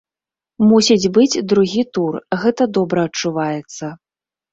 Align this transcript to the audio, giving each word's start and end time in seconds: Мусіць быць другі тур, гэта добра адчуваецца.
Мусіць 0.69 1.09
быць 1.17 1.43
другі 1.51 1.83
тур, 1.97 2.17
гэта 2.45 2.67
добра 2.79 3.05
адчуваецца. 3.11 3.91